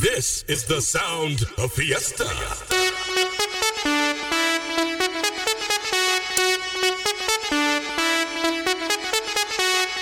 This 0.00 0.44
is 0.48 0.64
the 0.64 0.80
sound 0.80 1.44
of 1.58 1.72
Fiesta. 1.72 2.24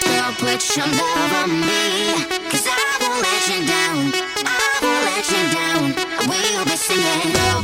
Girl, 0.06 0.32
put 0.38 0.76
your 0.76 0.86
love 0.86 1.32
on 1.42 1.50
me, 1.50 2.14
cause 2.46 2.66
I 2.70 2.78
won't 3.00 3.22
let 3.26 3.42
you 3.50 3.66
down. 3.66 4.12
I 4.46 4.78
won't 4.82 5.02
let 5.10 5.26
you 5.34 5.44
down. 5.50 5.82
I 5.98 6.22
will 6.30 6.64
be 6.64 6.76
singing. 6.76 7.32
Girl, 7.34 7.62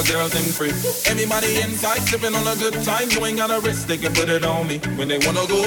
my 0.00 0.06
girls 0.08 0.34
in 0.34 0.52
free. 0.52 0.72
Anybody 1.10 1.60
inside 1.60 2.00
sipping 2.08 2.34
on 2.34 2.46
a 2.46 2.56
good 2.56 2.74
time, 2.84 3.10
you 3.10 3.24
ain't 3.26 3.36
got 3.36 3.50
a 3.50 3.60
risk, 3.60 3.86
they 3.86 3.98
can 3.98 4.12
put 4.12 4.28
it 4.28 4.44
on 4.44 4.66
me. 4.66 4.78
When 4.96 5.08
they 5.08 5.18
wanna 5.18 5.46
go, 5.46 5.60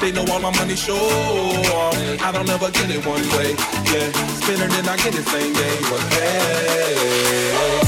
they 0.00 0.12
know 0.12 0.24
all 0.32 0.40
my 0.40 0.54
money 0.56 0.76
sure. 0.76 0.96
I 0.98 2.30
don't 2.32 2.48
ever 2.48 2.70
get 2.70 2.90
it 2.90 3.06
one 3.06 3.22
way, 3.36 3.50
yeah. 3.92 4.12
Spinning 4.40 4.72
and 4.72 4.88
I 4.88 4.96
get 4.96 5.14
it 5.14 5.26
same 5.26 5.52
day, 5.52 5.76
but 5.90 6.00
hey. 6.14 7.85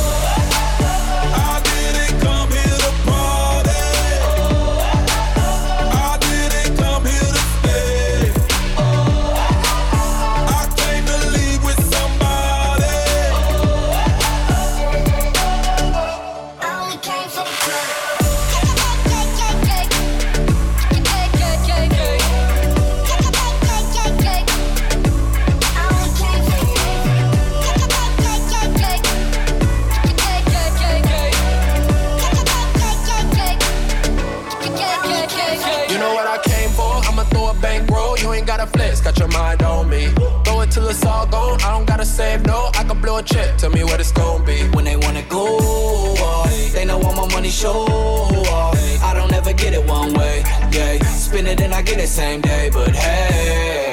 in 51.93 51.99
the 51.99 52.07
same 52.07 52.41
day, 52.41 52.71
but 52.73 52.95
hey. 52.95 53.88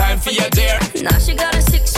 time 0.00 0.18
for 0.18 0.30
you, 0.30 0.48
dear. 0.50 0.78
Now 1.02 1.18
she 1.18 1.34
got 1.34 1.54
a 1.54 1.60
six 1.60 1.89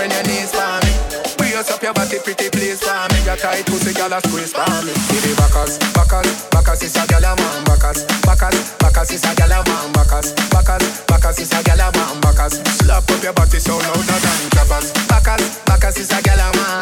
when 0.00 0.10
your 0.10 0.24
knees 0.24 0.48
for 0.56 0.64
me. 0.88 0.92
Brace 1.36 1.68
up 1.68 1.82
your 1.84 1.92
body, 1.92 2.16
pretty 2.24 2.48
please 2.48 2.80
for 2.80 2.96
me. 3.12 3.20
Your 3.28 3.36
tight 3.36 3.68
pussy, 3.68 3.92
gyal, 3.92 4.16
squeeze 4.24 4.56
for 4.56 4.64
me. 4.80 4.96
Give 5.12 5.20
me 5.28 5.32
backers, 5.36 5.76
backers, 5.92 6.48
backers 6.48 6.80
is 6.80 6.96
a 6.96 7.04
gyal 7.04 7.28
a 7.28 7.36
man. 7.36 7.64
Backers, 7.68 8.08
backers, 8.24 8.56
backers 8.80 9.10
is 9.12 9.24
a 9.28 9.30
gyal 9.36 9.52
a 9.52 9.60
man. 9.68 9.92
Backers, 9.92 10.32
backers, 10.48 10.84
backers 11.04 11.38
is 11.38 11.52
a 11.52 11.60
gyal 11.60 11.84
a 11.84 11.88
man. 11.92 12.20
Backers, 12.24 12.54
slap 12.80 13.04
up 13.04 13.22
your 13.22 13.34
body 13.36 13.60
so 13.60 13.76
loud 13.76 14.00
that 14.08 14.24
I'm 14.24 14.48
clappers. 14.48 14.88
Backers, 15.04 15.44
backers 15.68 15.98
is 16.00 16.10
a 16.10 16.18
gyal 16.24 16.40
a 16.40 16.48
man. 16.56 16.80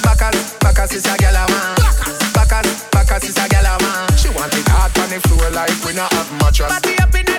Backers, 0.00 0.56
backers 0.64 0.92
is 0.96 1.04
a 1.04 1.14
gyal 1.20 1.36
a 1.36 1.44
man. 1.52 1.76
Backers, 2.32 2.68
backers 2.88 3.28
is 3.28 3.36
a 3.36 3.44
gyal 3.44 3.68
a 3.68 3.74
man. 3.84 4.08
She 4.16 4.28
want 4.32 4.56
it 4.56 4.68
hard 4.72 4.96
on 5.04 5.08
the 5.12 5.20
floor 5.28 5.50
like 5.52 5.76
we 5.84 5.92
not 5.92 6.10
have 6.16 6.32
mattress. 6.40 6.72
Party 6.72 6.96
up 6.96 7.14
in 7.14 7.26
the. 7.26 7.33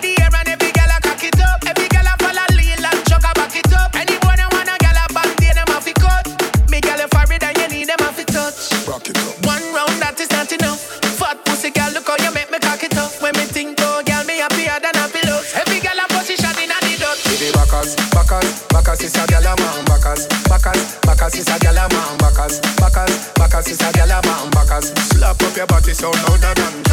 Backers 18.96 19.12
is 19.12 19.22
a 19.22 19.28
gyal 19.28 19.44
a 19.44 19.62
man. 19.62 19.86
Backers, 19.86 20.28
backers, 20.48 20.96
backers 21.02 21.36
is 21.36 21.48
a 21.50 21.60
gyal 21.60 21.75
a 21.75 21.94
man. 21.94 22.18
Backers, 22.18 22.62
backers, 22.78 23.28
backers 23.34 23.68
is 23.68 23.82
a 23.82 23.92
gyal 23.92 24.08
a 24.08 24.25
man. 24.25 24.50
Backers, 24.52 24.94
slap 25.10 25.42
up 25.44 25.58
your 25.58 25.68
body 25.68 25.94
so 25.94 26.12
louder 26.12 26.54
than 26.54 26.85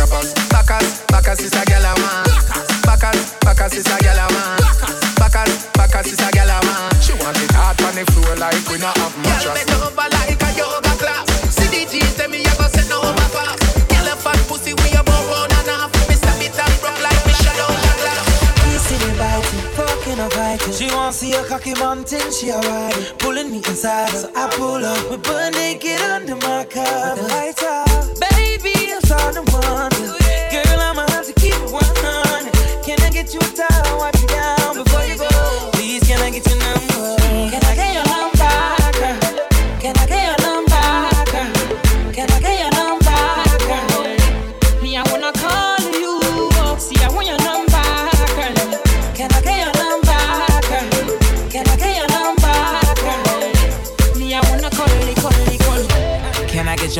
see 21.22 21.34
a 21.34 21.44
cocky 21.44 21.74
mom 21.74 22.02
think 22.02 22.32
she 22.32 22.50
alright. 22.50 23.14
Pulling 23.18 23.50
me 23.52 23.58
inside, 23.58 24.08
so 24.08 24.28
I 24.34 24.48
pull 24.56 24.84
up. 24.84 25.10
We 25.10 25.16
burn 25.18 25.52
naked 25.52 26.00
under 26.00 26.34
my 26.34 26.64
car. 26.64 27.14
With 27.14 27.22
the 27.22 27.28
lights 27.28 27.62
out. 27.62 27.91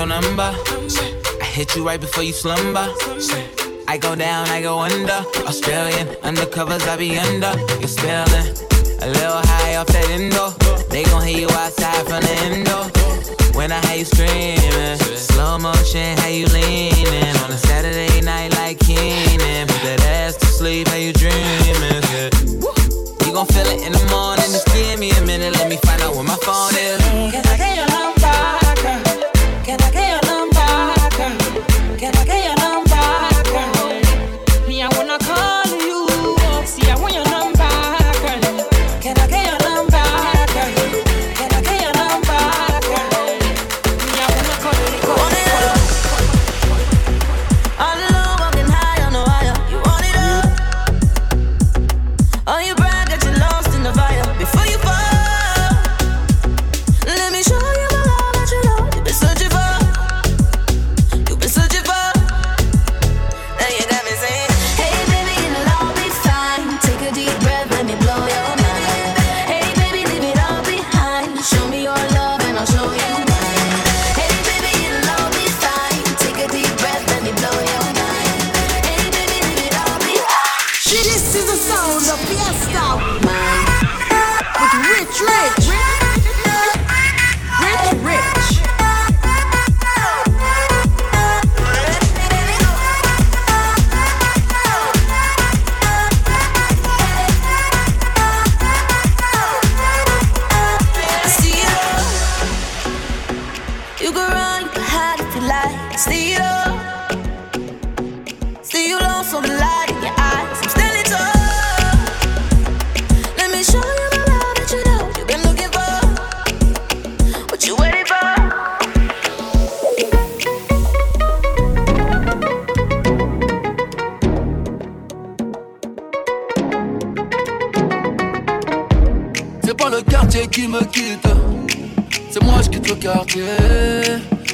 your 0.03 0.21
number. 0.21 0.51
I 1.41 1.45
hit 1.45 1.77
you 1.77 1.87
right 1.87 2.01
before 2.01 2.25
you 2.25 2.33
slumber. 2.33 2.89
I 3.87 3.99
go 4.01 4.17
down, 4.17 4.49
I 4.49 4.61
go 4.61 4.79
under. 4.79 5.21
Australian 5.47 6.09
undercovers, 6.29 6.83
I 6.89 6.97
be 6.97 7.19
under. 7.19 7.53
You're 7.79 7.95
spilling 7.99 8.49
a 9.01 9.07
little 9.07 9.43
high 9.51 9.77
off 9.77 9.87
that 9.89 10.09
indoor. 10.11 10.51
They 10.91 11.05
gon' 11.05 11.27
hear 11.27 11.41
you 11.41 11.51
outside 11.51 12.05
from 12.09 12.23
the 12.27 12.35
indoor. 12.49 12.85
When 13.57 13.71
I 13.71 13.81
hear 13.87 13.99
you 13.99 14.05
scream. 14.05 14.42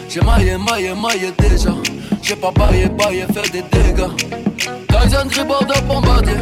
J'ai 0.09 0.21
maillé, 0.21 0.57
maillé, 0.57 0.95
maillé 0.95 1.33
déjà. 1.39 1.71
J'ai 2.23 2.37
pas 2.37 2.51
baillé, 2.51 2.89
baillé, 2.89 3.25
fait 3.33 3.51
des 3.51 3.63
dégâts. 3.63 4.11
Tyson 4.89 5.29
tribord 5.31 5.65
de 5.65 5.81
bombardier. 5.87 6.35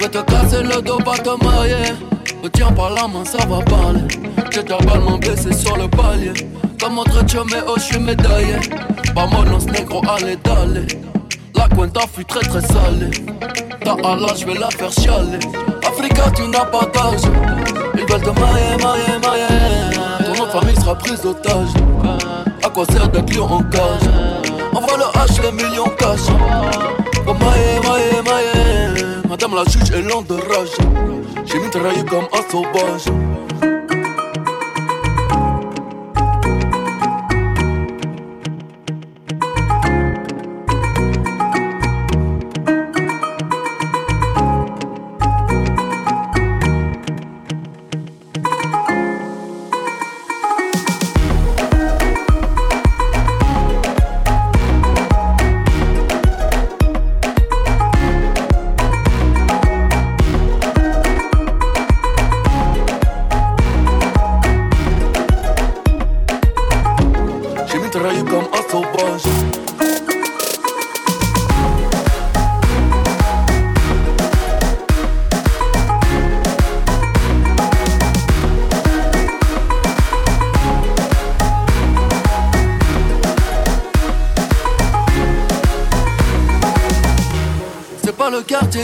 Je 0.00 0.06
te 0.06 0.18
casser 0.18 0.62
le 0.62 0.80
dos, 0.80 0.98
pas 0.98 1.18
te 1.18 1.44
marier. 1.44 1.94
Me 2.42 2.48
tiens 2.48 2.72
par 2.72 2.90
la 2.90 3.06
main, 3.06 3.24
ça 3.24 3.38
va 3.46 3.60
parler. 3.60 4.00
J'ai 4.50 4.62
verbalement 4.62 5.18
blessé 5.18 5.52
sur 5.52 5.76
le 5.76 5.88
palier. 5.88 6.32
Comme 6.80 7.02
Dieu, 7.26 7.40
mais 7.50 7.60
oh, 7.68 7.74
je 7.76 7.82
suis 7.82 7.98
médaillé. 7.98 8.56
Vamonos 9.14 9.66
négro, 9.66 10.00
allez, 10.08 10.36
d'aller. 10.36 10.86
La 11.54 11.68
cuenta 11.68 12.00
fut 12.12 12.24
très 12.24 12.40
très 12.40 12.62
salée. 12.62 13.10
Ta 13.84 13.92
Allah, 13.92 14.32
je 14.38 14.46
vais 14.46 14.54
la 14.54 14.70
faire 14.70 14.90
chialer. 14.90 15.38
Africa, 15.86 16.30
tu 16.34 16.48
n'as 16.48 16.64
pas 16.64 16.86
d'âge. 16.94 17.20
Ils 17.94 18.10
veulent 18.10 18.22
te 18.22 18.30
mailler, 18.30 18.82
mailler, 18.82 19.18
mailler. 19.22 20.19
Famille 20.52 20.74
sera 20.76 20.96
prise 20.96 21.20
d'otage. 21.22 21.68
À 22.64 22.68
quoi 22.70 22.84
sert 22.86 23.08
d'être 23.08 23.32
lion 23.34 23.44
en 23.44 23.62
cage? 23.62 24.08
Envoie 24.74 24.96
le 24.96 25.04
H, 25.18 25.42
les 25.42 25.52
millions 25.52 25.88
cash. 25.96 26.20
Oh 27.26 27.34
mailler, 27.34 27.80
mailler, 27.84 28.22
mailler. 28.24 29.28
Madame 29.28 29.54
la 29.54 29.64
juge 29.64 29.90
est 29.92 30.02
lente 30.02 30.26
de 30.26 30.34
rage. 30.34 30.76
J'ai 31.46 31.58
mitraillé 31.58 32.04
comme 32.04 32.26
un 32.32 32.50
sauvage. 32.50 33.04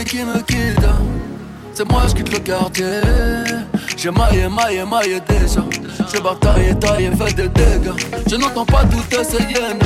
Qui 0.07 0.23
me 0.23 0.41
c'est 1.73 1.91
moi 1.91 2.03
je 2.07 2.15
quitte 2.15 2.31
le 2.31 2.39
quartier. 2.39 3.01
J'ai 3.97 4.09
maillé, 4.09 4.47
maillé, 4.47 4.83
maillé 4.83 5.19
déjà. 5.27 5.61
J'ai 6.11 6.19
bataillé, 6.19 6.73
taillé, 6.79 7.11
fait 7.11 7.33
des 7.35 7.49
dégâts. 7.49 7.93
Je 8.27 8.35
n'entends 8.35 8.65
pas 8.65 8.83
toutes 8.85 9.23
ces 9.23 9.37
hyènes. 9.37 9.79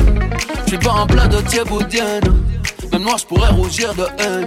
J'suis 0.64 0.78
pas 0.78 0.92
en 0.92 1.06
plein 1.06 1.28
de 1.28 1.38
thieboudienne. 1.42 2.22
Même 2.92 3.02
moi 3.02 3.16
j'pourrais 3.18 3.50
rougir 3.50 3.92
de 3.94 4.06
haine. 4.22 4.46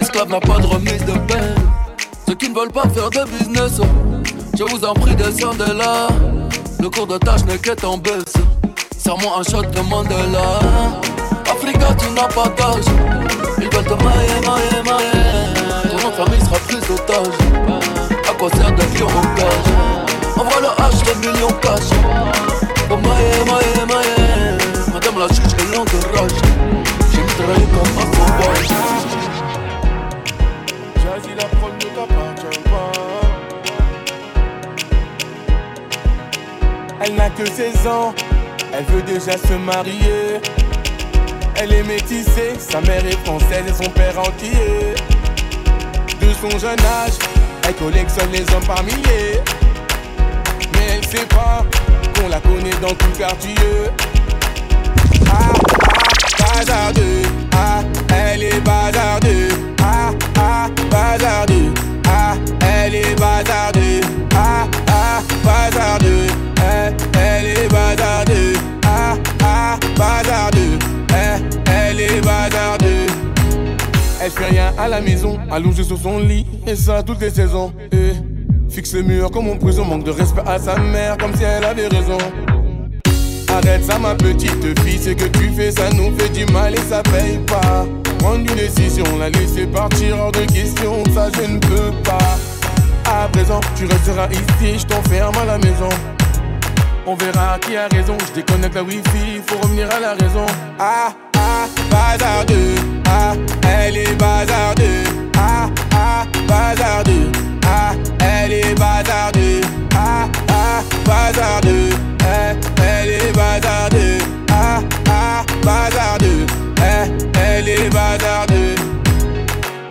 Esclave 0.00 0.30
n'a 0.30 0.40
pas 0.40 0.58
de 0.58 0.66
remise 0.66 1.04
de 1.04 1.12
peine. 1.28 1.54
Ceux 2.26 2.34
qui 2.34 2.48
ne 2.48 2.54
veulent 2.54 2.72
pas 2.72 2.88
faire 2.88 3.10
de 3.10 3.24
business, 3.30 3.80
je 4.58 4.64
vous 4.64 4.84
en 4.84 4.94
prie, 4.94 5.14
descendez 5.14 5.72
là. 5.76 6.08
Le 6.80 6.88
cours 6.88 7.06
de 7.06 7.18
tâche 7.18 7.44
n'est 7.44 7.58
qu'être 7.58 7.88
en 7.88 7.98
baisse. 7.98 8.34
Serre-moi 8.98 9.38
un 9.38 9.42
shot 9.42 9.62
de 9.62 9.80
Mandela. 9.80 10.58
Africa, 11.50 11.94
tu 11.98 12.10
n'as 12.14 12.28
pas 12.28 12.48
d'âge. 12.56 13.63
Veulent 13.74 13.86
te 13.86 14.04
mailler, 14.04 14.40
mailler, 14.46 14.82
mailler. 14.84 15.90
Ton 15.90 15.98
sera 16.44 16.58
prise 16.60 16.86
d'otage. 16.86 17.38
À 18.28 18.32
quoi 18.34 18.48
sert 18.50 18.74
cage 18.76 19.02
Envoie 20.36 20.60
le 20.60 20.68
H, 20.68 21.02
les 21.06 21.16
millions 21.26 21.54
cash. 21.60 21.90
Oh 22.88 22.96
mailler, 22.96 23.42
mailler, 23.50 23.84
mailler. 23.88 24.92
Madame 24.92 25.18
la 25.18 25.26
juge 25.26 25.54
est 25.58 25.74
lente 25.74 25.90
de 25.90 25.98
rage. 26.16 26.38
J'ai 27.12 27.22
mitraillé 27.22 27.66
comme 27.66 27.94
un 27.98 28.06
sauvage. 28.14 28.68
Jazzy, 31.02 31.32
la 31.36 31.46
prod 31.46 31.74
ne 31.74 31.88
t'appartient 31.96 32.60
pas. 32.70 32.92
Elle 37.00 37.14
n'a 37.16 37.30
que 37.30 37.44
16 37.44 37.86
ans, 37.88 38.14
elle 38.72 38.84
veut 38.84 39.02
déjà 39.02 39.32
se 39.32 39.54
marier. 39.54 40.40
Elle 41.56 41.72
est 41.72 41.82
métissée, 41.82 42.54
sa 42.58 42.80
mère 42.80 43.04
est 43.06 43.18
française 43.24 43.64
et 43.68 43.84
son 43.84 43.90
père 43.90 44.18
entier. 44.18 44.94
De 46.20 46.32
son 46.40 46.58
jeune 46.58 46.80
âge, 46.80 47.14
elle 47.66 47.74
collectionne 47.74 48.30
les 48.32 48.42
hommes 48.54 48.64
par 48.66 48.82
milliers. 48.82 49.40
Mais 50.72 50.96
elle 50.96 51.04
sait 51.06 51.26
pas 51.26 51.64
qu'on 52.14 52.28
la 52.28 52.40
connaît 52.40 52.76
dans 52.82 52.94
tout 52.94 53.10
quartier. 53.16 53.54
Ah, 55.30 55.52
ah, 56.40 56.58
bazardeux, 56.58 57.22
ah, 57.56 57.82
elle 58.12 58.42
est 58.42 58.60
bazardeux. 58.60 59.48
Ah, 59.80 60.10
ah, 60.38 60.68
bazardeux, 60.90 61.72
ah, 62.08 62.34
elle 62.60 62.94
est 62.96 63.18
bazardeux. 63.18 64.00
Ah, 64.34 64.66
ah, 64.88 65.20
bazardeux, 65.44 66.26
elle, 66.56 66.96
elle 67.18 67.46
est 67.46 67.68
bazardeux. 67.68 68.73
Bazardeux, 69.96 70.78
elle, 71.10 71.42
elle 71.66 72.00
est 72.00 72.20
bazardeux. 72.20 73.06
Elle 74.20 74.30
fait 74.30 74.46
rien 74.46 74.72
à 74.78 74.88
la 74.88 75.00
maison, 75.00 75.38
allongée 75.50 75.84
sur 75.84 75.98
son 75.98 76.18
lit, 76.18 76.46
et 76.66 76.74
ça 76.74 77.02
toutes 77.02 77.20
les 77.20 77.30
saisons. 77.30 77.72
Eh, 77.92 78.12
fixe 78.70 78.94
le 78.94 79.02
mur 79.02 79.30
comme 79.30 79.48
en 79.48 79.56
prison, 79.56 79.84
manque 79.84 80.04
de 80.04 80.10
respect 80.10 80.42
à 80.46 80.58
sa 80.58 80.76
mère, 80.78 81.16
comme 81.18 81.34
si 81.36 81.44
elle 81.44 81.64
avait 81.64 81.88
raison. 81.88 82.18
Arrête 83.48 83.84
ça, 83.84 83.98
ma 83.98 84.14
petite 84.14 84.80
fille, 84.80 84.98
ce 84.98 85.10
que 85.10 85.26
tu 85.26 85.50
fais, 85.50 85.70
ça 85.70 85.90
nous 85.90 86.16
fait 86.18 86.30
du 86.30 86.44
mal 86.52 86.74
et 86.74 86.78
ça 86.88 87.02
paye 87.02 87.38
pas. 87.46 87.86
Prendre 88.18 88.40
une 88.40 88.56
décision, 88.56 89.04
la 89.18 89.30
laisser 89.30 89.66
partir 89.66 90.18
hors 90.18 90.32
de 90.32 90.40
question, 90.40 91.04
ça 91.14 91.28
je 91.36 91.52
ne 91.52 91.58
peux 91.58 91.92
pas. 92.02 92.36
À 93.06 93.28
présent, 93.28 93.60
tu 93.76 93.84
resteras 93.84 94.28
ici, 94.32 94.78
je 94.78 94.86
t'enferme 94.86 95.36
à 95.36 95.44
la 95.44 95.58
maison. 95.58 95.88
On 97.06 97.14
verra 97.16 97.58
qui 97.60 97.76
a 97.76 97.86
raison, 97.88 98.16
je 98.28 98.32
déconnecte 98.32 98.74
la 98.74 98.82
wifi, 98.82 99.40
faut 99.46 99.58
revenir 99.58 99.88
à 99.90 100.00
la 100.00 100.14
raison. 100.14 100.46
Ah, 100.78 101.12
ah, 101.36 101.66
bazardeux, 101.90 102.74
ah, 103.06 103.34
elle 103.68 103.96
est 103.98 104.14
bazardeux. 104.14 105.04
Ah, 105.36 105.68
ah, 105.94 106.24
bazardeux, 106.48 107.30
ah, 107.66 107.92
elle 108.20 108.52
est 108.52 108.74
bazardeux. 108.78 109.60
Ah, 109.94 110.26
ah, 110.48 110.82
bazardeux, 111.04 111.90
eh, 112.20 112.56
elle 112.82 113.10
est 113.10 113.32
bazardeux. 113.36 114.18
Ah, 114.50 114.80
ah, 115.10 115.44
bazardeux, 115.62 116.46
eh, 116.78 117.38
elle 117.38 117.68
est 117.68 117.90
bazardeux. 117.90 118.74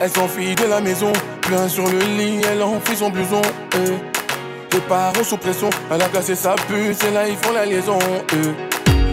Elle 0.01 0.09
s'enfuit 0.09 0.55
de 0.55 0.65
la 0.65 0.81
maison, 0.81 1.13
plein 1.41 1.67
sur 1.69 1.85
le 1.87 1.99
lit, 1.99 2.41
elle 2.51 2.63
enfuit 2.63 2.97
son 2.97 3.09
blouson. 3.11 3.41
eh. 3.75 4.22
Les 4.73 4.79
parents 4.79 5.23
sous 5.23 5.37
pression, 5.37 5.69
elle 5.91 6.01
a 6.01 6.09
cassé 6.09 6.33
sa 6.33 6.55
puce, 6.55 6.97
et 7.07 7.13
là 7.13 7.27
ils 7.27 7.37
font 7.37 7.53
la 7.53 7.63
liaison, 7.63 7.99
eux. 8.33 8.55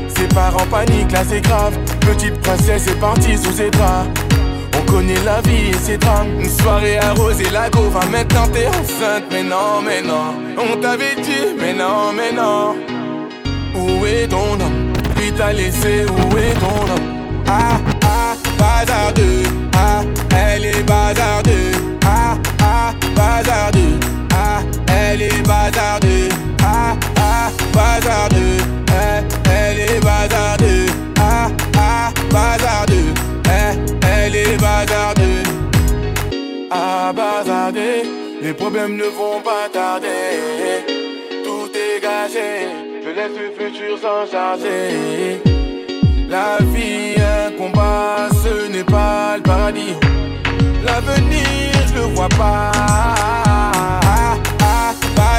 Ses 0.08 0.26
parents 0.28 0.64
paniquent, 0.70 1.12
là 1.12 1.22
c'est 1.28 1.42
grave. 1.42 1.76
Petite 2.00 2.40
princesse 2.40 2.86
est 2.86 2.98
partie 2.98 3.36
sous 3.36 3.52
ses 3.52 3.70
bras. 3.70 4.06
On 4.74 4.90
connaît 4.90 5.22
la 5.22 5.42
vie 5.42 5.68
et 5.68 5.74
ses 5.74 5.98
drames. 5.98 6.28
Une 6.40 6.48
soirée 6.48 6.96
arrosée, 6.98 7.50
la 7.52 7.68
go 7.68 7.90
va 7.90 8.06
maintenant 8.06 8.46
t'es 8.50 8.68
enceinte. 8.68 9.24
Mais 9.30 9.42
non, 9.42 9.82
mais 9.84 10.00
non, 10.00 10.34
on 10.56 10.80
t'avait 10.80 11.16
dit, 11.16 11.54
mais 11.58 11.74
non, 11.74 12.12
mais 12.16 12.32
non. 12.32 12.76
Où 13.74 14.06
est 14.06 14.28
ton 14.28 14.54
homme? 14.54 14.92
Puis 15.14 15.30
t'a 15.32 15.52
laissé, 15.52 16.06
où 16.06 16.38
est 16.38 16.54
ton 16.54 16.90
homme? 16.90 17.44
Ah, 17.46 17.78
ah, 18.04 18.34
bazardeux. 18.58 19.42
Ah, 19.76 20.00
elle 20.34 20.64
est 20.64 20.82
bazardeux. 20.84 21.72
Ah, 22.06 22.38
ah, 22.62 22.92
bazardeux 23.14 24.19
elle 25.12 25.22
est 25.22 25.42
bazardeux. 25.42 26.28
Ah 26.62 26.94
ah, 27.16 27.50
bazardeux. 27.72 28.58
Eh, 28.88 29.50
elle 29.50 29.80
est 29.80 30.00
bazardeux. 30.00 30.86
Ah 31.18 31.48
ah, 31.76 32.12
bazardeux. 32.30 33.12
Eh, 33.46 33.72
elle 34.06 34.36
est 34.36 34.56
bazardeux. 34.56 35.42
Ah, 36.70 37.12
bazardeux. 37.14 38.02
Les 38.42 38.52
problèmes 38.52 38.96
ne 38.96 39.04
vont 39.04 39.40
pas 39.40 39.68
tarder. 39.72 40.86
Tout 41.44 41.70
est 41.74 42.00
gâché. 42.00 42.68
Je 43.04 43.10
laisse 43.10 43.36
le 43.42 43.48
futur 43.58 43.98
s'en 43.98 44.30
charger. 44.30 45.42
La 46.28 46.58
vie, 46.72 47.16
un 47.18 47.50
combat, 47.58 48.28
ce 48.44 48.70
n'est 48.70 48.84
pas 48.84 49.36
le 49.36 49.42
paradis. 49.42 49.96
L'avenir, 50.84 51.72
je 51.88 51.94
le 51.94 52.14
vois 52.14 52.28
pas 52.28 52.70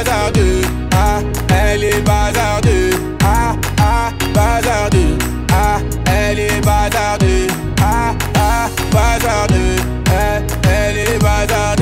bazardeux, 0.04 0.62
ah, 0.96 1.20
elle 1.50 1.84
est 1.84 2.02
bazardeux, 2.02 2.90
ah, 3.24 3.56
ah, 3.80 4.12
bazardeux, 4.34 5.18
ah, 5.54 5.80
elle 6.06 6.40
est 6.40 6.62
bazardeux, 6.66 7.48
ah, 7.82 8.14
ah, 8.36 8.70
bazardeux, 8.92 9.76
elle, 10.08 10.44
elle 10.64 10.98
est 10.98 11.20
bazardeux. 11.20 11.81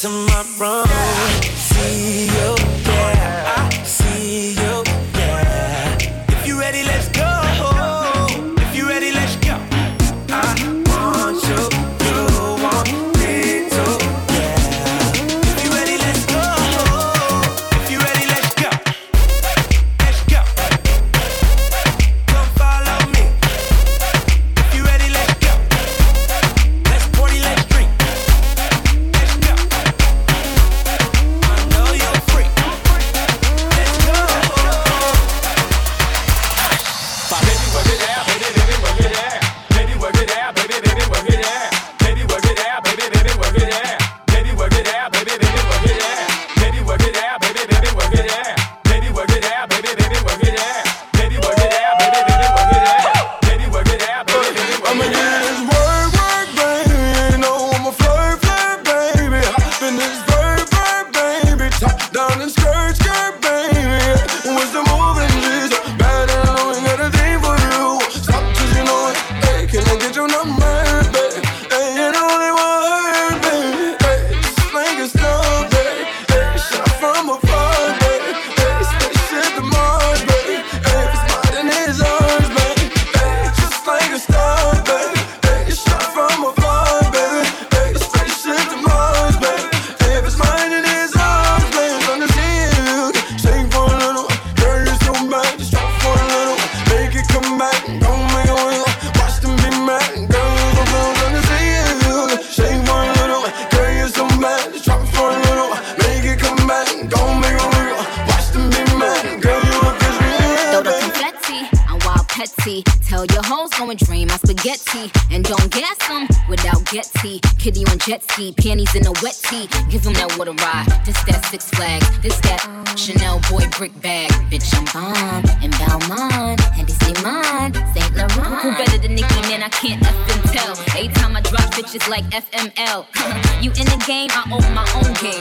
to 0.00 0.08
my 0.08 0.42
room. 0.58 1.29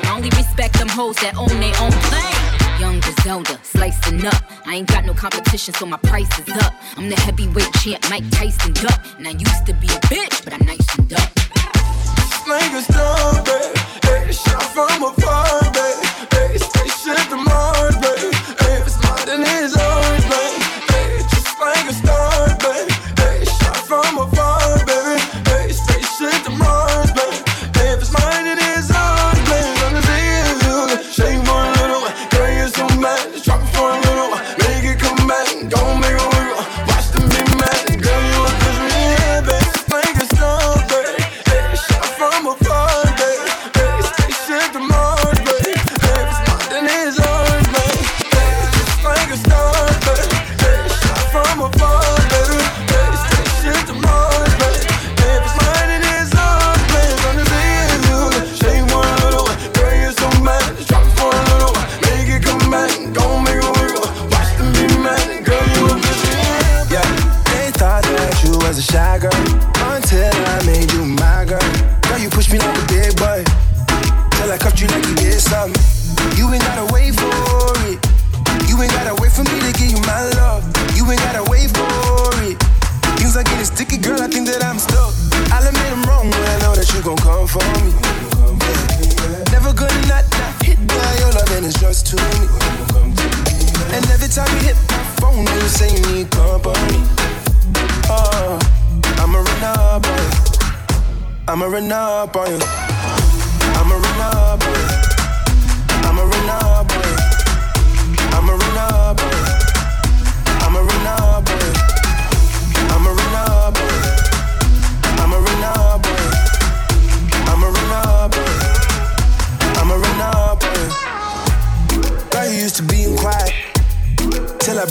Only 0.10 0.30
respect 0.32 0.78
them 0.78 0.90
hoes 0.90 1.16
that 1.18 1.36
own 1.38 1.48
their 1.60 1.76
own 1.80 1.92
thing. 2.12 2.40
Young 2.80 3.00
Griselda, 3.00 3.60
slicing 3.64 4.26
up. 4.26 4.42
I 4.66 4.76
ain't 4.76 4.88
got 4.88 5.06
no 5.06 5.14
competition, 5.14 5.74
so 5.74 5.86
my 5.86 5.98
price 5.98 6.32
is 6.40 6.50
up. 6.64 6.74
I'm 6.98 7.10
the 7.10 7.16
heavyweight 7.16 7.72
champ, 7.82 8.10
Mike 8.10 8.30
Tyson 8.32 8.74
duck. 8.74 9.00
And 9.18 9.28
I 9.28 9.32
used 9.32 9.66
to 9.68 9.74
be 9.74 9.88
a 9.88 10.00
bitch, 10.12 10.44
but 10.44 10.54
I 10.54 10.58
niced 10.66 11.00
up. 11.14 11.30
Like 12.48 12.74
a 12.74 12.82
star, 12.82 13.44
babe. 13.44 13.78
Hey, 14.04 14.32
shot 14.32 14.64
from 14.74 15.04
afar, 15.04 15.62
babe. 15.72 16.04
Hey, 16.34 16.58
spaceship 16.58 17.30
to 17.30 17.38
Mars, 17.38 17.96
babe. 17.98 18.19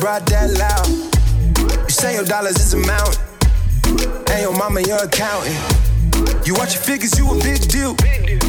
Brought 0.00 0.26
that 0.26 0.50
loud. 0.58 0.86
You 1.84 1.90
say 1.90 2.14
your 2.14 2.24
dollars 2.24 2.58
is 2.58 2.74
a 2.74 2.80
mountain, 2.86 3.18
and 4.30 4.40
your 4.42 4.54
mama 4.56 4.80
your 4.82 5.02
accountant. 5.02 5.56
You 6.46 6.54
watch 6.54 6.74
your 6.74 6.82
figures, 6.82 7.18
you 7.18 7.26
a 7.26 7.34
big 7.42 7.66
deal. 7.68 7.94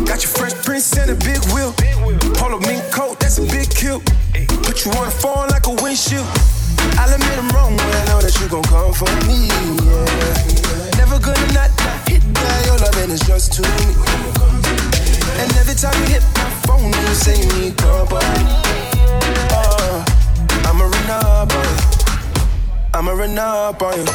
Got 0.05 0.21
your 0.21 0.33
fresh 0.33 0.53
prince 0.65 0.95
and 0.97 1.09
a 1.11 1.15
big 1.15 1.41
wheel. 1.53 1.73
Polo 2.37 2.59
mink 2.61 2.83
coat, 2.91 3.19
that's 3.19 3.37
a 3.37 3.45
big 3.49 3.69
kill. 3.69 4.01
Put 4.65 4.85
you 4.85 4.91
on 4.93 5.05
the 5.09 5.15
phone 5.15 5.49
like 5.49 5.65
a 5.65 5.73
windshield. 5.81 6.27
I'll 7.01 7.13
admit 7.13 7.37
I'm 7.37 7.49
wrong, 7.49 7.75
but 7.77 7.91
I 7.97 8.03
know 8.09 8.21
that 8.21 8.35
you 8.41 8.47
gon' 8.49 8.63
come 8.69 8.93
for 8.93 9.09
me. 9.25 9.49
Yeah. 9.49 11.01
Never 11.01 11.17
gonna 11.17 11.53
not, 11.53 11.71
hit 12.05 12.21
by 12.33 12.57
your 12.65 12.77
loving 12.77 13.09
is 13.09 13.21
just 13.25 13.53
too 13.53 13.63
me. 13.63 13.95
And 15.41 15.49
every 15.57 15.75
time 15.75 15.97
you 16.03 16.19
hit 16.19 16.23
my 16.35 16.49
phone, 16.67 16.93
you 16.93 17.13
say 17.15 17.41
you 17.41 17.47
need 17.57 17.77
company. 17.77 18.69
Oh, 20.61 20.67
I'ma 20.67 20.85
run 20.85 21.09
up 21.09 21.53
on 21.53 21.63
you. 21.63 21.75
I'ma 22.93 23.11
run 23.11 23.37
up 23.37 23.81
on 23.81 23.97
you. 23.97 24.05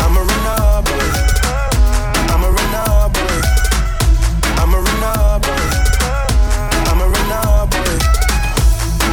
I'ma 0.00 0.20
run 0.20 0.46
up 0.46 0.86
on 0.86 0.98
you. 0.98 1.12
I'ma 2.28 2.48
run 2.48 2.74
up 2.74 3.16
on 3.16 3.28
you. 3.28 3.46
I'ma 4.58 4.78
run 4.78 5.02
up 5.02 5.44
on 5.44 5.58
you. 5.58 5.76
I'ma 6.88 7.04
run 7.04 7.32
up 7.32 7.72
on 7.74 7.84
you. 7.84 7.98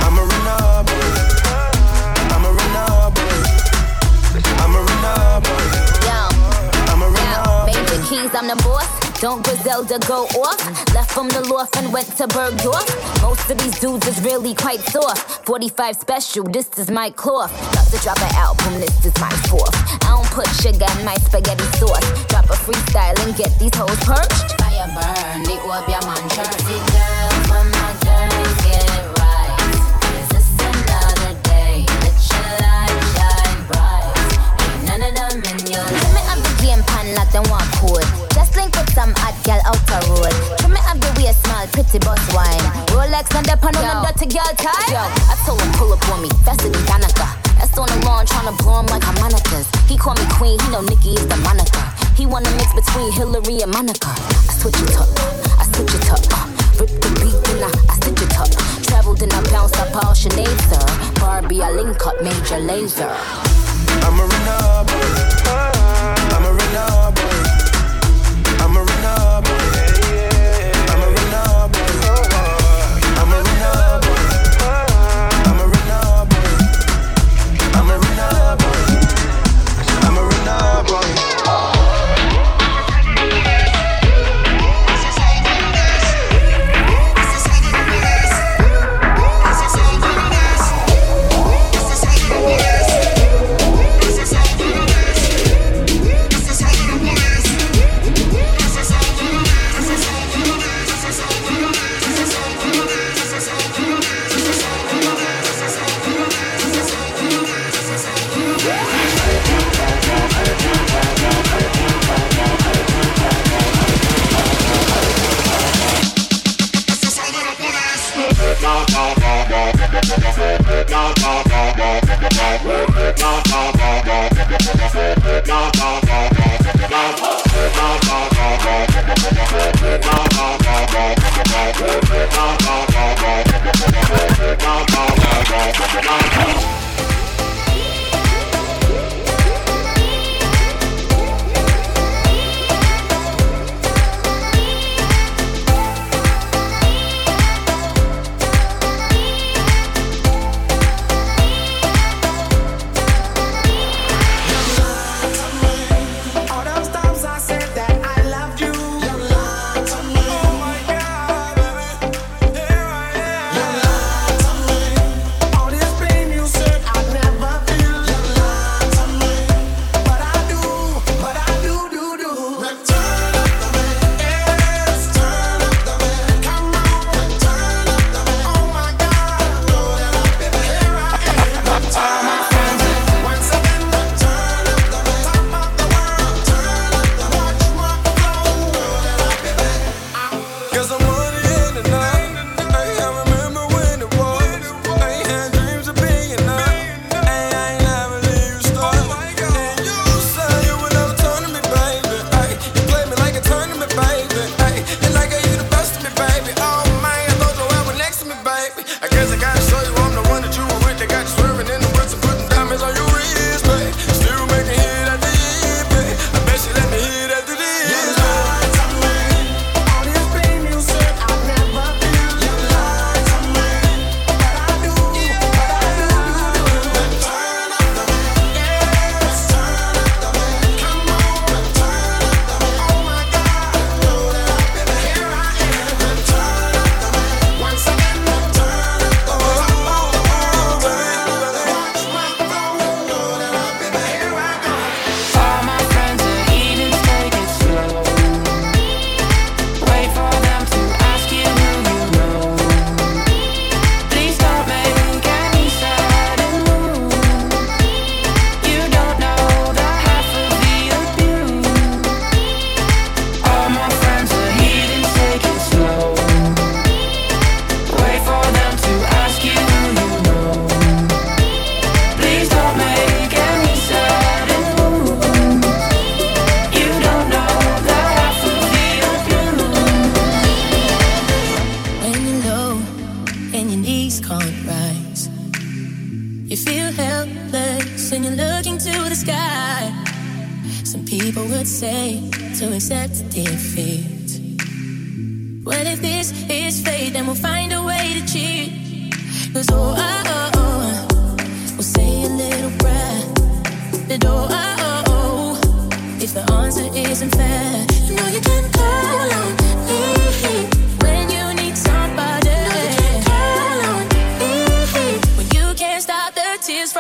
I'ma 0.06 0.22
run 0.22 0.48
up 0.48 0.90
on 0.90 0.98
you. 0.98 1.22
I'ma 2.34 2.50
run 2.50 2.76
up 2.76 3.18
on 3.20 3.26
you. 3.26 4.42
I'ma 4.64 4.80
run 4.80 5.06
up 5.06 5.48
on 5.50 5.60
you. 5.66 5.82
Yo, 6.06 6.20
I'ma 6.92 7.06
run 7.06 7.34
up 7.34 7.48
on 7.48 7.66
Major 7.66 8.00
keys, 8.08 8.34
I'm 8.36 8.48
the 8.48 8.56
boss. 8.64 8.95
Don't 9.26 9.44
Griselda 9.44 9.98
go 10.08 10.26
off? 10.38 10.94
Left 10.94 11.10
from 11.10 11.30
the 11.30 11.42
loft 11.50 11.78
and 11.78 11.92
went 11.92 12.06
to 12.18 12.28
Bergdorf. 12.28 12.86
Most 13.24 13.50
of 13.50 13.58
these 13.58 13.80
dudes 13.80 14.06
is 14.06 14.22
really 14.22 14.54
quite 14.54 14.82
soft. 14.82 15.44
45 15.48 15.96
special, 15.96 16.44
this 16.44 16.70
is 16.78 16.92
my 16.92 17.10
cloth. 17.10 17.50
About 17.74 17.88
to 17.90 17.98
drop 18.06 18.22
an 18.22 18.30
album, 18.36 18.80
this 18.80 19.04
is 19.04 19.18
my 19.20 19.34
fourth. 19.50 19.74
I 20.06 20.14
don't 20.14 20.30
put 20.30 20.46
sugar 20.62 20.86
in 21.00 21.04
my 21.04 21.16
spaghetti 21.26 21.66
sauce. 21.82 22.06
Drop 22.30 22.46
a 22.46 22.58
freestyle 22.70 23.18
and 23.26 23.36
get 23.36 23.50
these 23.58 23.74
hoes 23.74 23.98
perched. 24.06 24.62
Fire 24.62 24.94
burn, 24.94 25.42
the 25.42 25.58
orb, 25.74 25.90
your 25.90 26.06
man, 26.06 26.22
Jersey 26.30 26.78
girls, 26.94 27.50
when 27.50 27.66
my 27.82 27.98
get 28.06 28.86
it 28.94 29.10
right. 29.18 29.58
'Cause 30.06 30.38
it's 30.38 30.54
another 30.70 31.34
day, 31.50 31.82
let 32.06 32.14
your 32.30 32.52
light 32.62 32.98
shine 33.18 33.62
bright. 33.74 34.14
Ain't 34.62 34.86
none 34.86 35.02
of 35.02 35.14
them 35.18 35.42
in 35.50 35.66
your 35.66 35.82
Trim 35.82 36.14
me 36.14 36.22
up 36.30 36.38
the 36.46 36.54
game 36.62 36.84
pan 36.86 37.16
like 37.16 37.32
them 37.32 37.50
want 37.50 37.66
code. 37.82 38.15
Just 38.66 38.74
link 38.74 38.88
with 38.88 38.96
some 38.98 39.14
hot 39.22 39.38
girl 39.46 39.62
out 39.62 39.78
the 39.86 39.98
road. 40.10 40.34
Trim 40.58 40.74
me 40.74 40.82
up 40.90 40.98
the 40.98 41.10
waist 41.22 41.46
small, 41.46 41.68
pretty 41.70 42.00
boss 42.02 42.22
wine. 42.34 42.66
Rolex 42.98 43.30
and 43.38 43.46
the 43.46 43.54
pan 43.62 43.78
on 43.78 43.86
them 43.86 44.02
dirty 44.10 44.26
girl 44.26 44.54
tie. 44.58 44.90
Yo, 44.90 45.06
I 45.06 45.38
told 45.46 45.62
him 45.62 45.70
pull 45.78 45.94
up 45.94 46.02
on 46.10 46.26
me, 46.26 46.30
faster 46.42 46.70
than 46.70 46.82
Danica. 46.90 47.30
That's 47.62 47.78
on 47.78 47.86
the 47.86 47.98
lawn 48.06 48.26
tryna 48.26 48.58
blow 48.58 48.82
him 48.82 48.88
like 48.90 49.06
harmonicas. 49.06 49.70
He 49.86 49.98
call 49.98 50.18
me 50.18 50.26
queen, 50.34 50.58
he 50.58 50.68
know 50.74 50.82
Nikki 50.82 51.14
is 51.14 51.28
the 51.30 51.38
moniker. 51.46 51.86
He 52.18 52.26
wanna 52.26 52.50
mix 52.58 52.74
between 52.74 53.12
Hillary 53.14 53.62
and 53.62 53.70
Monica. 53.70 54.10
I 54.10 54.54
switch 54.58 54.82
it 54.82 54.98
up, 54.98 55.14
I 55.62 55.70
switch 55.70 55.94
it 55.94 56.10
up. 56.10 56.26
Rip 56.82 56.90
the 56.90 57.10
beat 57.22 57.38
and 57.54 57.70
I, 57.70 57.72
I 57.86 57.96
stitch 58.02 58.26
it 58.26 58.34
up. 58.34 58.50
Traveled 58.82 59.22
and 59.22 59.34
I 59.34 59.42
bounced 59.54 59.78
up 59.78 59.94
all 59.94 60.18
Sinead, 60.18 60.58
sir. 60.66 60.86
Barbie, 61.22 61.62
I 61.62 61.70
link 61.70 62.02
up 62.02 62.18
major 62.18 62.58
laser. 62.58 63.14
I'ma 64.02 64.26
run 64.26 64.48
up 64.50 65.25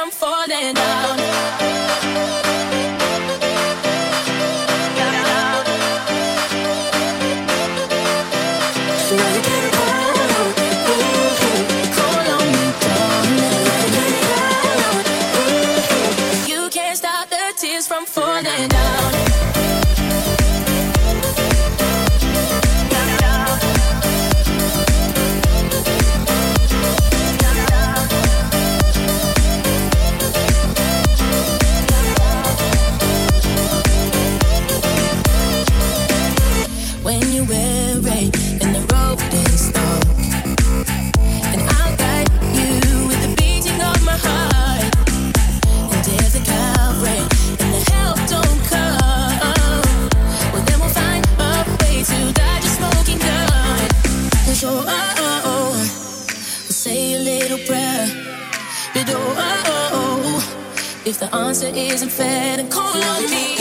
I'm 0.05 0.11
falling 0.11 0.75
down. 0.75 1.17
monster 61.55 61.79
isn't 61.79 62.09
fed 62.09 62.59
and 62.59 62.69
cold 62.69 63.01
on 63.01 63.31
me. 63.31 63.54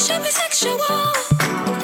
Should 0.00 0.22
be 0.22 0.30
sexual. 0.30 1.79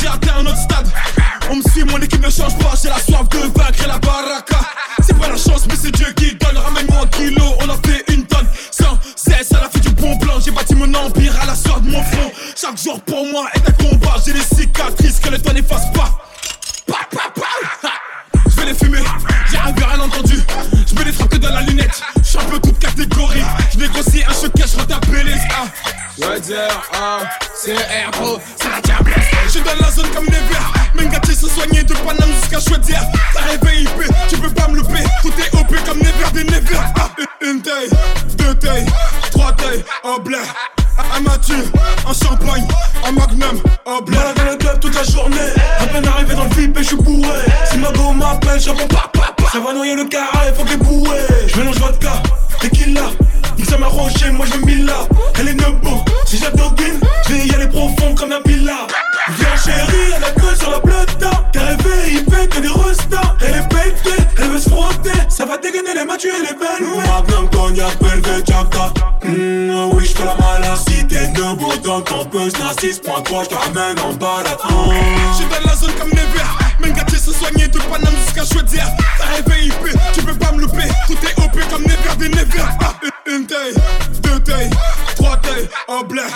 J'ai 0.00 0.08
atteint 0.08 0.36
un 0.38 0.46
autre 0.46 0.58
stade. 0.58 0.88
On 1.50 1.56
me 1.56 1.62
suit, 1.62 1.84
mon 1.84 1.98
équipe 1.98 2.24
ne 2.24 2.30
change 2.30 2.56
pas, 2.58 2.74
j'ai 2.80 2.88
la 2.88 2.98
soif 2.98 3.28
de 3.30 3.38
vaincre 3.38 3.84
et 3.84 3.86
la 3.86 3.98
baraka. 3.98 4.60
C'est 5.00 5.16
pas 5.18 5.28
la 5.28 5.36
chance, 5.36 5.66
mais 5.68 5.76
c'est 5.80 5.90
Dieu 5.92 6.12
qui 6.16 6.34
donne. 6.34 6.56
Ramène-moi 6.56 7.02
un 7.02 7.06
kilo, 7.06 7.54
on 7.60 7.68
a 7.68 7.76
fait 7.86 8.04
une 8.12 8.24
tonne. 8.26 8.46
Sans 8.70 8.98
cesse, 9.16 9.52
à 9.52 9.62
la 9.62 9.68
fête 9.68 9.82
du 9.82 9.90
bon 9.90 10.16
blanc, 10.16 10.34
j'ai 10.44 10.50
bâti 10.50 10.74
mon 10.74 10.92
empire 10.94 11.34
à 11.40 11.46
la 11.46 11.54
soeur 11.54 11.80
de 11.80 11.90
mon 11.90 12.02
front. 12.02 12.30
Chaque 12.56 12.78
jour 12.82 13.00
pour 13.02 13.26
moi 13.26 13.48
est 13.54 13.68
un 13.68 13.72
combat, 13.72 14.16
j'ai 14.24 14.32
des 14.32 14.40
cicatrices 14.40 15.20
que 15.20 15.30
le 15.30 15.38
temps 15.40 15.52
n'efface 15.52 15.90
pas. 15.92 16.18
Je 18.48 18.56
vais 18.56 18.66
les 18.66 18.74
fumer, 18.74 19.02
j'ai 19.50 19.58
rien 19.58 20.00
entendu. 20.00 20.40
Je 20.86 20.94
mets 20.94 21.04
les 21.04 21.12
frappes 21.12 21.28
que 21.28 21.36
dans 21.36 21.50
la 21.50 21.62
lunette. 21.62 22.02
Je 22.22 22.38
un 22.38 22.44
peu 22.44 22.58
toute 22.58 22.78
catégorie. 22.78 23.42
Je 23.72 23.78
négocie 23.78 24.22
un 24.28 24.32
showcase, 24.32 24.74
je 24.74 24.80
retapais 24.80 25.24
les 25.24 25.32
A. 25.32 26.28
Ouais, 26.28 26.40
dire, 26.40 26.56
ah, 26.92 27.20
c'est 27.54 27.74
R, 27.74 28.10
gros, 28.12 28.40
c'est 28.56 28.68
la 29.48 29.52
diablesse. 29.52 29.52
Je 29.52 29.52
suis 29.52 29.62
dans 29.62 29.84
la 29.84 29.90
zone 29.90 30.08
comme 30.14 30.24
Never. 30.26 30.58
Mengati 30.94 31.34
se 31.34 31.48
soigner 31.48 31.82
de 31.82 31.94
Paname 31.94 32.30
jusqu'à 32.40 32.60
choisir. 32.60 33.00
T'as 33.34 33.40
rêvé 33.42 33.82
IP, 33.82 34.12
tu 34.28 34.36
peux 34.36 34.50
pas 34.50 34.68
me 34.68 34.76
louper. 34.76 35.04
Tout 35.22 35.32
est 35.38 35.54
OP 35.58 35.74
comme 35.86 35.98
Never 35.98 36.30
des 36.34 36.44
Never. 36.44 36.76
Ah, 36.96 37.10
une- 37.42 37.62
taille, 37.62 37.88
deux 38.36 38.54
tailles, 38.54 38.86
trois 39.32 39.52
tailles, 39.52 39.84
un 40.04 40.18
black. 40.22 40.46
Un 41.16 41.20
Mathieu, 41.20 41.64
un 42.08 42.12
champagne, 42.12 42.66
un 43.06 43.12
magnum, 43.12 43.62
black. 44.04 44.08
Malade 44.08 44.36
dans 44.36 44.50
le 44.50 44.56
club 44.56 44.80
toute 44.80 44.94
la 44.94 45.04
journée. 45.04 45.36
À 45.80 45.86
peine 45.86 46.06
arrivé 46.06 46.34
dans 46.34 46.44
le 46.44 46.50
VIP 46.50 46.76
et 46.76 46.82
je 46.82 46.88
suis 46.88 46.96
bourré. 46.96 47.38
Si 47.70 47.78
ma 47.78 47.90
go 47.92 48.12
m'appelle, 48.12 48.60
je 48.60 48.70
réponds 48.70 48.86
pas. 48.88 49.12
Ça 49.52 49.60
va 49.60 49.72
noyer 49.72 49.94
le 49.94 50.04
carré, 50.04 50.52
faut 50.56 50.64
que 50.64 50.70
les 50.70 50.76
bourrés. 50.76 51.20
Je 51.46 51.56
mélange 51.56 51.78
vodka, 51.78 52.20
tequila. 52.60 53.02
Ça 53.68 53.76
m'a 53.76 53.88
moi 53.90 54.46
je 54.50 54.64
mets 54.64 54.82
là. 54.82 54.94
Elle 55.38 55.48
est 55.48 55.54
nebo, 55.54 56.02
si 56.24 56.38
j'adoguine, 56.38 56.98
je 57.28 57.34
vais 57.34 57.46
y 57.46 57.54
aller 57.54 57.66
profond 57.68 58.14
comme 58.14 58.32
un 58.32 58.40
pila. 58.40 58.86
Chérie, 59.64 60.12
elle 60.16 60.24
a 60.24 60.30
que 60.30 60.56
sur 60.58 60.70
la 60.70 60.80
plata. 60.80 61.30
T'es 61.52 61.58
rêvé, 61.58 62.12
il 62.12 62.32
fait 62.34 62.48
que 62.48 62.60
des 62.60 62.68
restas. 62.68 63.34
Elle 63.40 63.56
est 63.56 63.68
pétée, 63.68 64.22
elle 64.38 64.48
veut 64.50 64.58
se 64.58 64.68
frotter. 64.70 65.10
Ça 65.28 65.44
va 65.46 65.56
dégainer 65.58 65.94
les 65.94 66.04
matchs 66.04 66.24
et 66.26 66.42
les 66.42 66.54
belles. 66.54 66.88
Magnum, 66.96 67.48
cognac, 67.50 67.98
belvé, 68.00 68.42
jacka. 68.46 68.92
Mmh, 69.24 69.90
oui, 69.92 70.06
j'fais 70.06 70.24
la 70.24 70.34
malade. 70.36 70.78
Si 70.88 71.06
t'es 71.06 71.28
debout 71.28 71.72
dans 71.84 72.00
ton 72.02 72.24
buzz, 72.26 72.52
n'a 72.58 72.72
6.3, 72.72 73.44
j'te 73.44 73.54
ramène 73.54 73.98
en 74.00 74.12
balade. 74.14 74.58
J'suis 75.34 75.46
dans 75.46 75.68
la 75.68 75.76
zone 75.76 75.92
comme 75.98 76.10
Never. 76.10 76.44
Mengati 76.80 77.16
se 77.18 77.32
soigner 77.32 77.68
de 77.68 77.78
Paname 77.78 78.14
jusqu'à 78.24 78.44
choisir. 78.44 78.84
T'as 79.18 79.26
rêvé 79.36 79.66
IP, 79.66 79.98
tu 80.14 80.22
peux 80.22 80.34
pas 80.34 80.52
me 80.52 80.60
louper. 80.60 80.88
Tout 81.06 81.14
est 81.26 81.44
OP 81.44 81.58
comme 81.70 81.82
Never 81.82 82.16
des 82.18 82.28
Never. 82.28 82.62
Ah, 82.80 82.94
une- 83.26 83.34
une 83.40 83.46
taille, 83.46 83.74
deux 84.22 84.38
tailles, 84.40 84.70
trois 85.16 85.36
tailles, 85.38 85.68
un 85.88 86.02
black. 86.04 86.30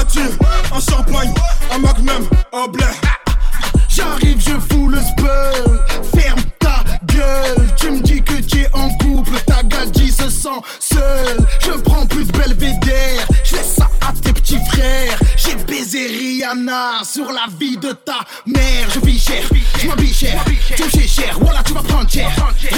Mathieu, 0.00 0.30
un 0.74 0.80
champagne, 0.80 1.34
un 1.70 1.78
magnum, 1.78 2.26
un 2.54 2.68
black. 2.68 2.96
J'arrive, 3.86 4.40
je 4.40 4.58
fous 4.72 4.88
le 4.88 4.98
spell. 4.98 6.18
Ferme 6.18 6.40
ta 6.58 6.82
gueule. 7.04 7.66
Tu 7.76 7.90
me 7.90 8.00
dis 8.00 8.22
que 8.22 8.40
tu 8.40 8.62
es 8.62 8.68
en 8.72 8.88
couple. 8.94 9.38
Ta 9.46 9.62
gadji 9.62 10.10
se 10.10 10.30
sent 10.30 10.48
seule. 10.78 11.46
Je 11.60 11.72
prends 11.82 12.06
plus 12.06 12.24
de 12.24 12.32
belvédère. 12.32 13.26
Je 13.44 13.56
laisse 13.56 13.74
ça 13.76 13.90
à 14.00 14.14
tes 14.14 14.32
petits 14.32 14.58
frères. 14.72 15.18
J'ai 15.36 15.54
baisé 15.66 16.06
Rihanna 16.06 17.04
sur 17.04 17.30
la 17.30 17.44
vie 17.58 17.76
de 17.76 17.92
ta 17.92 18.20
mère. 18.46 18.88
Je 18.94 19.00
vis 19.00 19.20
cher, 19.20 19.42
je 19.78 19.86
m'habille 19.86 20.14
cher. 20.14 20.42
Tu 20.76 20.82
me 20.82 21.06
cher, 21.06 21.38
voilà, 21.38 21.62
tu 21.62 21.74
vas 21.74 21.82
prendre 21.82 22.08
cher. 22.08 22.30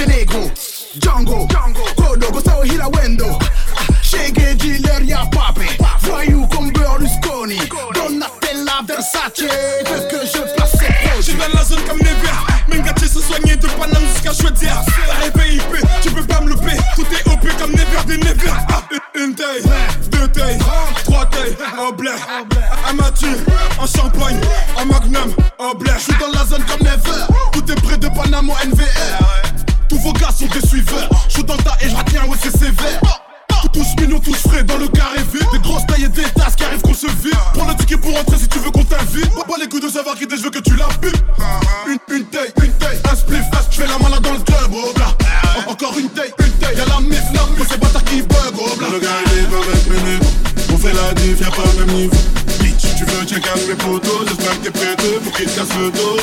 Négros, 0.08 0.50
Django, 1.00 1.46
Kodo, 1.96 2.32
Gustavo 2.32 2.64
Hilawendo. 2.64 3.38
Shege 4.02 4.56
dealer, 4.56 5.04
y'a 5.04 5.24
papé. 5.30 5.41
Berlusconi. 7.58 7.92
Donatella 7.94 8.80
Versace. 8.86 9.32
Que 10.10 10.26
je 10.26 10.54
place 10.54 10.72
ses 10.72 11.22
J'suis 11.22 11.34
dans 11.34 11.48
la 11.56 11.64
zone 11.64 11.80
comme 11.88 11.98
Never. 11.98 12.32
Mengati 12.68 13.08
se 13.08 13.20
soigner 13.20 13.56
de 13.56 13.66
Paname 13.66 14.02
jusqu'à 14.12 14.32
choisir. 14.32 14.72
T'as 14.86 15.24
rêvé 15.24 15.54
IP, 15.56 15.86
tu 16.02 16.10
peux 16.10 16.24
pas 16.24 16.40
me 16.40 16.48
louper. 16.50 16.76
Tout 16.96 17.06
est 17.12 17.28
OP 17.30 17.46
comme 17.58 17.72
Never 17.72 18.04
des 18.06 18.16
Never. 18.18 18.50
Ah, 18.70 18.82
une- 19.14 19.34
taille, 19.34 19.62
deux 20.10 20.28
tailles, 20.28 20.58
trois 21.04 21.26
tailles, 21.26 21.56
un 21.78 21.92
black. 21.92 22.18
Un 22.88 22.92
Mathieu, 22.94 23.44
un 23.80 23.86
champagne, 23.86 24.40
un 24.78 24.84
magnum, 24.84 25.34
un 25.58 25.74
black. 25.78 25.98
J'suis 26.00 26.14
dans 26.18 26.28
la 26.38 26.44
zone 26.46 26.64
comme 26.64 26.80
Never. 26.86 27.24
Tout 27.52 27.70
est 27.70 27.80
près 27.82 27.96
de 27.98 28.08
Panama 28.08 28.54
NVR. 28.64 29.18
Tous 29.88 29.98
vos 29.98 30.12
gars 30.12 30.30
sont 30.36 30.46
des 30.46 30.66
suiveurs. 30.66 31.08
J'suis 31.28 31.44
dans 31.44 31.54
le 31.56 31.62
tas 31.62 31.76
et 31.80 31.88
j'retiens, 31.88 32.24
ouais, 32.24 32.36
c'est 32.42 32.50
sévère. 32.56 33.00
Tous 33.72 33.86
mignons, 34.00 34.18
tous 34.20 34.34
frais 34.36 34.62
dans 34.64 34.76
le 34.76 34.88
carré 34.88 35.20
pour 38.02 38.16
rentrer 38.16 38.36
si 38.38 38.48
tu 38.48 38.58
veux 38.58 38.70
qu'on 38.70 38.84
t'invite. 38.84 39.30
Pas 39.30 39.54
les 39.60 39.68
coups 39.68 39.82
de 39.84 39.88
savoir 39.88 40.14
qui 40.16 40.26
je 40.30 40.42
veux 40.42 40.50
que 40.50 40.58
tu 40.58 40.74
la 40.76 40.86
putes. 41.00 41.22
Une, 41.86 42.16
une 42.16 42.24
taille, 42.26 42.52
une 42.62 42.72
taille, 42.74 42.98
un 43.10 43.16
spliff, 43.16 43.44
j'fais 43.70 43.86
la 43.86 43.98
malade 43.98 44.22
dans 44.22 44.32
le 44.32 44.40
club, 44.40 44.70
oh 44.72 44.92
bla. 44.94 45.16
En- 45.66 45.72
Encore 45.72 45.96
une 45.98 46.08
taille, 46.10 46.32
une 46.38 46.52
taille, 46.52 46.76
y'a 46.76 46.84
la 46.86 47.00
mif, 47.00 47.22
la 47.34 47.42
mif, 47.56 47.66
c'est 47.68 47.78
bâtard 47.80 48.04
qui 48.04 48.22
bug, 48.22 48.54
oh 48.58 48.76
bla. 48.78 48.88
Le 48.92 48.98
gars 49.00 49.08
il 49.32 49.38
est 49.38 49.42
pas 49.46 49.62
20 49.90 49.94
minutes 49.94 50.24
On 50.72 50.78
fait 50.78 50.92
la 50.92 51.14
diff, 51.14 51.40
y'a 51.40 51.50
pas 51.50 51.62
le 51.78 51.84
même 51.86 51.94
niveau 51.96 52.16
Bitch, 52.60 52.82
tu 52.96 53.04
veux 53.04 53.24
check 53.26 53.44
out 53.54 53.60
mes 53.68 53.74
potos 53.74 54.26
J'espère 54.28 54.60
que 54.60 54.64
t'es 54.64 54.70
prêt 54.70 54.96
pour 55.22 55.32
qu'il 55.32 55.46
te 55.46 55.56
casse 55.58 55.68
le 55.78 55.90
dos 55.90 56.16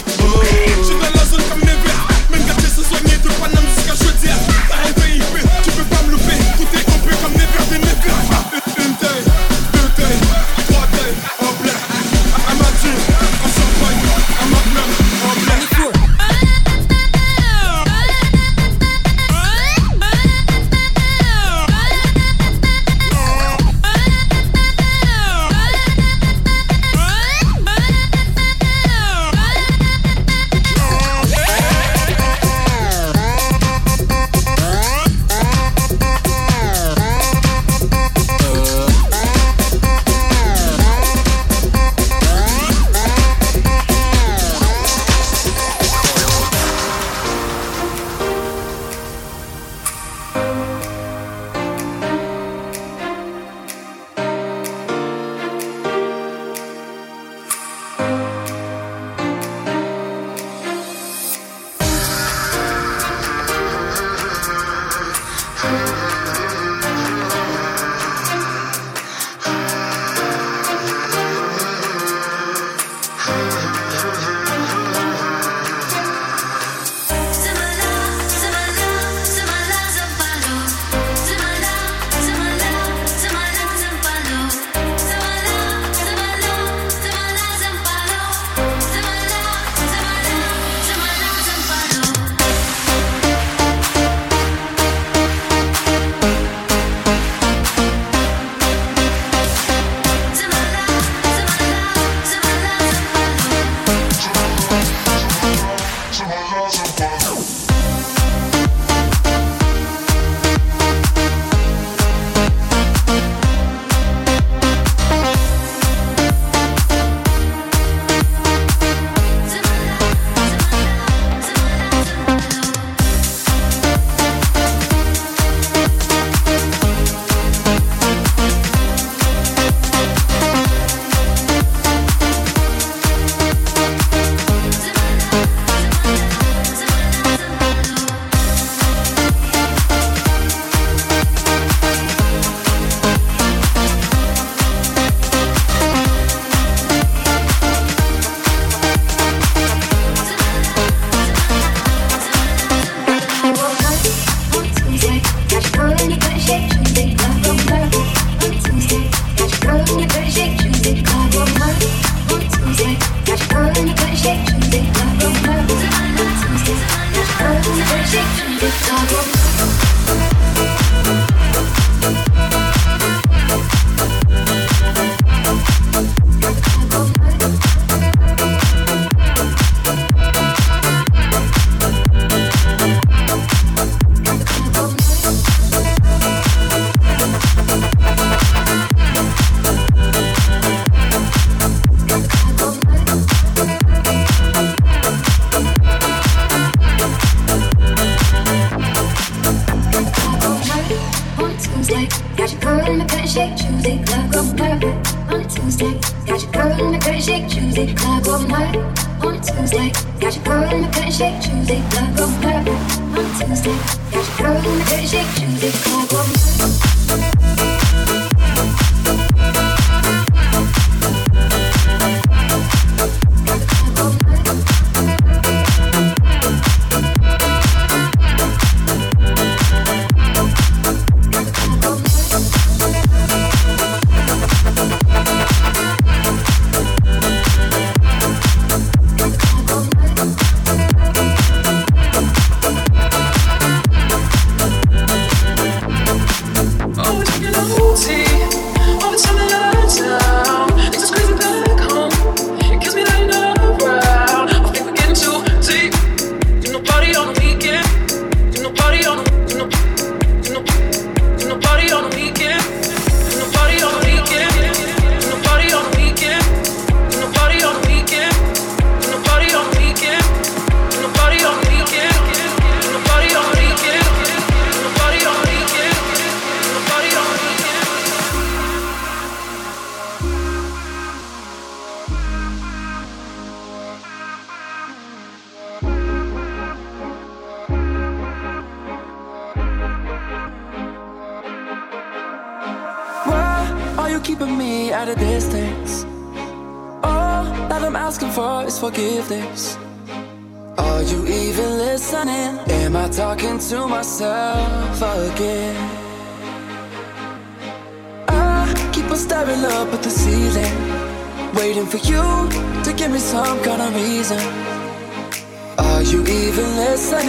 shake, 203.29 203.55
Tuesday, 203.55 204.03
club 204.05 204.31
going 204.31 204.57
perfect 204.57 205.13
on 205.31 205.41
a 205.41 205.47
Tuesday. 205.47 205.99
Got 206.25 206.41
your 206.41 206.51
girl 206.51 206.71
in 206.79 206.91
the 206.93 206.99
curtain 206.99 207.21
shake, 207.21 207.47
Tuesday, 207.47 207.93
club 207.93 208.23
going 208.23 208.47
night. 208.47 208.75
on 209.23 209.35
a 209.35 209.39
Tuesday. 209.39 209.91
Got 210.19 210.35
your 210.35 210.43
girl 210.45 210.63
in 210.73 210.81
the 210.81 210.87
curtain 210.87 211.11
shake, 211.11 211.41
Tuesday, 211.41 211.81
club 211.91 212.17
going 212.17 212.41
perfect 212.41 212.69
on 213.17 213.25
a 213.25 213.45
Tuesday. 213.45 213.77
Got 214.11 214.25
your 214.25 214.37
girl 214.37 214.57
in 214.57 214.79
the 214.79 214.85
curtain 214.85 215.05
shake, 215.05 215.27
Tuesday. 215.35 215.78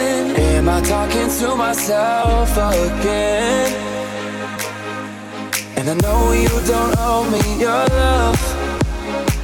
Am 0.01 0.69
I 0.69 0.81
talking 0.81 1.29
to 1.41 1.57
myself 1.57 2.51
again? 2.53 3.71
And 5.77 5.89
I 5.89 5.95
know 5.95 6.33
you 6.33 6.49
don't 6.67 6.95
owe 6.99 7.25
me 7.31 7.61
your 7.61 7.85
love. 8.01 8.41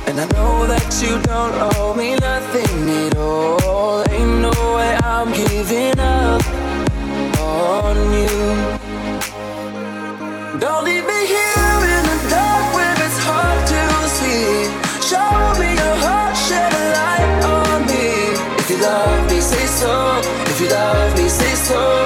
And 0.06 0.20
I 0.20 0.26
know 0.36 0.66
that 0.66 0.88
you 1.02 1.20
don't 1.22 1.54
owe 1.74 1.94
me 1.94 2.16
nothing 2.16 2.90
at 3.04 3.16
all. 3.16 4.04
Ain't 4.10 4.40
no 4.40 4.52
way 4.76 4.96
I'm 5.02 5.32
giving 5.32 5.98
up 5.98 6.42
on 7.40 7.96
you. 8.12 8.65
if 20.56 20.62
you 20.62 20.68
love 20.68 21.18
me, 21.18 21.28
say 21.28 21.54
so. 21.54 22.05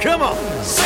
Come 0.00 0.22
on. 0.22 0.77